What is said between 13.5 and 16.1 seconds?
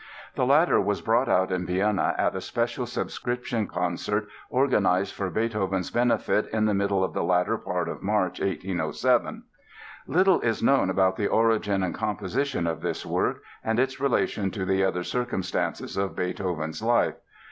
and its relation to the other circumstances